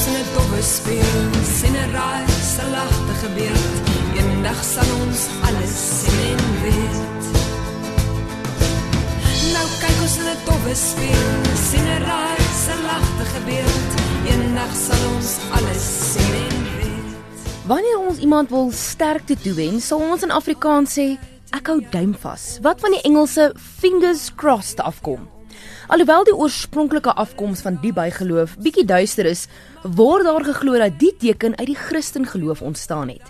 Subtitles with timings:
[0.00, 1.22] ons in 'n dowwe speel,
[1.56, 3.60] sien 'n raai se lagte gebeur.
[4.18, 7.22] Eendag sal ons alles sien en weet.
[9.54, 11.28] Nou kyk ons in 'n dowwe speel,
[11.68, 13.72] sien 'n raai se lagte gebeur.
[14.32, 17.08] Eendag sal ons alles sien en weet.
[17.66, 21.18] Wanneer ons iemand wil sterkte toewens, sal ons in Afrikaans sê
[21.50, 22.58] ek hou duim vas.
[22.62, 25.39] Wat van die Engelse fingers crossed afkom?
[25.88, 29.48] Alhoewel die oorspronklike afkoms van die bygeloof bietjie duister is,
[29.82, 33.26] word daar geglo dat die teken uit die Christengeloof ontstaan het.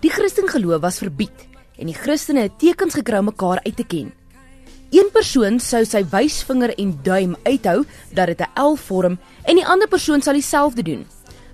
[0.00, 1.48] Die Christengeloof was verbied
[1.78, 4.12] en die Christene het tekens gekry om mekaar uit te ken.
[4.94, 9.66] Een persoon sou sy wysvinger en duim uithou dat dit 'n L vorm en die
[9.66, 11.06] ander persoon sal dieselfde doen.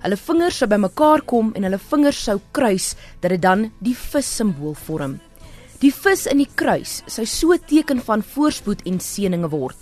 [0.02, 4.36] Hulle vingers sou bymekaar kom en hulle vingers sou kruis dat dit dan die vis
[4.36, 5.20] simbool vorm.
[5.78, 9.76] Die vis in die kruis sou so 'n teken van voorspoed en seëninge word.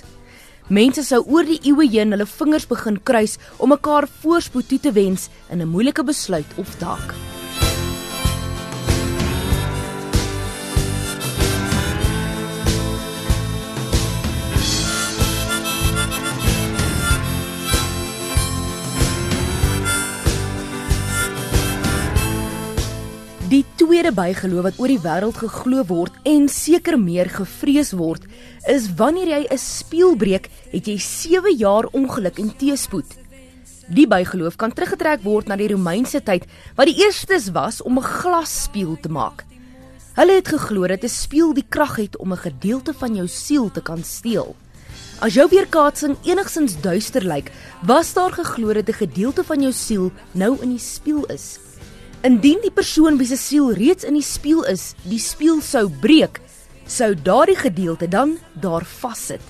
[0.70, 4.92] Mense sou oor die eeue heen hulle vingers begin kruis om mekaar voorspoed toe te
[4.94, 7.29] wens in 'n moeilike besluit of taak.
[23.90, 28.22] Tweede bygeloof wat oor die wêreld geglo word en seker meer gevrees word,
[28.70, 33.10] is wanneer jy 'n spieël breek, het jy 7 jaar ongeluk en teëspoed.
[33.90, 36.46] Die bygeloof kan teruggetrek word na die Romeinse tyd,
[36.76, 39.44] wat die eerstes was om 'n glasspieël te maak.
[40.14, 43.70] Hulle het geglo dat 'n spieël die krag het om 'n gedeelte van jou siel
[43.70, 44.54] te kan steel.
[45.20, 47.50] As jou weerkaatsing enigsins duister lyk,
[47.82, 51.58] was daar geglo dat 'n gedeelte van jou siel nou in die spieël is.
[52.20, 56.36] Indien die persoon wie se siel reeds in die spieël is, die spieël sou breek,
[56.84, 59.40] sou daardie gedeelte dan daar vassit.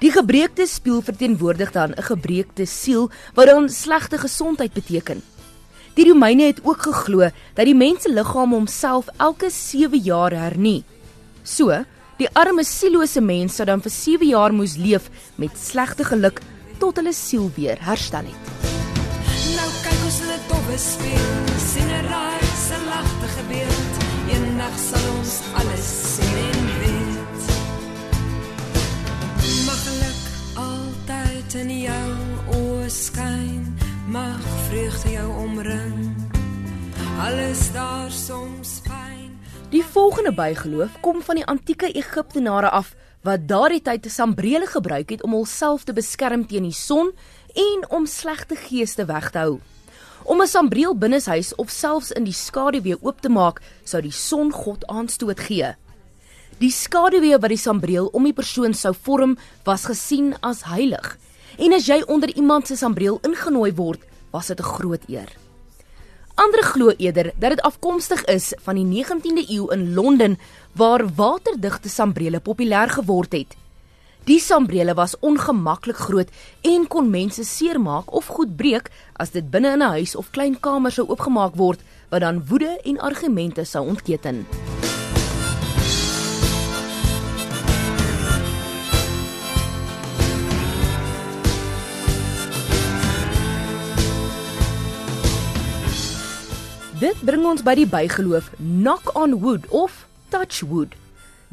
[0.00, 5.22] Die gebreekte spieël verteenwoordig dan 'n gebreekte siel wat dan slegte gesondheid beteken.
[5.94, 10.84] Die Romeine het ook geglo dat die mens se liggaam homself elke 7 jaar hernie.
[11.42, 11.84] So,
[12.16, 16.40] die arme siellose mens sou dan vir 7 jaar moes leef met slegte geluk
[16.78, 18.53] tot hulle siel weer herstel het.
[20.14, 23.78] In 'n dowwe speel, sien 'n raai se lagte gebeur.
[24.34, 27.40] Eendag sal ons alles sien en weet.
[29.66, 30.22] Mag geluk
[30.68, 32.08] altyd in jou
[32.58, 33.76] oë skyn,
[34.06, 36.14] mag vreugde jou omring.
[37.18, 39.30] Alles daar soms pyn.
[39.70, 45.22] Die volgende bygeloof kom van die antieke Egiptenare af wat daardie tyd sambrele gebruik het
[45.22, 47.12] om hulself te beskerm teen die son
[47.54, 49.60] en om slegte geeste weg te hou.
[50.24, 54.52] Om 'n sambreel binneshuis of selfs in die skaduwee oop te maak, sou die son
[54.52, 55.74] God aanstoot gee.
[56.58, 61.18] Die skaduwee wat die sambreel om die persoon sou vorm, was gesien as heilig.
[61.58, 64.00] En as jy onder iemand se sambreel ingenooi word,
[64.32, 65.28] was dit 'n groot eer.
[66.34, 70.38] Ander glo eerder dat dit afkomstig is van die 19de eeu in Londen
[70.72, 73.56] waar waterdigte sambrele populêr geword het.
[74.24, 76.30] Die sambrele was ongemaklik groot
[76.60, 78.88] en kon mense seermaak of goed breek
[79.20, 82.80] as dit binne in 'n huis of klein kamer sou oopgemaak word wat dan woede
[82.84, 84.46] en argumente sou ontketen.
[96.98, 101.03] Dit bring ons by die bygeloof knock on wood of touch wood.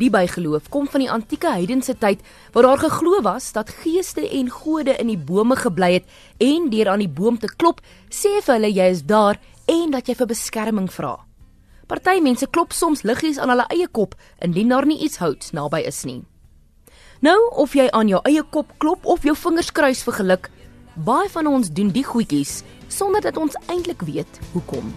[0.01, 2.23] Die bygeloof kom van die antieke heidense tyd
[2.56, 6.07] waar daar geglo was dat geeste en gode in die bome gebly het
[6.41, 9.38] en deur aan die boom te klop sê vir hulle jy is daar
[9.69, 11.19] en dat jy vir beskerming vra.
[11.85, 15.84] Party mense klop soms liggies aan hulle eie kop indien daar nie iets houts naby
[15.85, 16.23] is nie.
[17.22, 20.50] Nou of jy aan jou eie kop klop of jou vingers kruis vir geluk,
[20.95, 24.90] baie van ons doen die goedjies sonder dat ons eintlik weet hoekom.